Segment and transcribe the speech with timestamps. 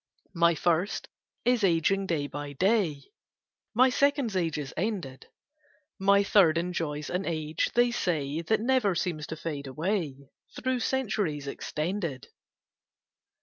[0.33, 1.09] My First
[1.45, 3.03] is ageing day by day:
[3.75, 5.27] My Second's age is ended:
[5.99, 11.45] My Third enjoys an age, they say, That never seems to fade away, Through centuries
[11.45, 12.29] extended.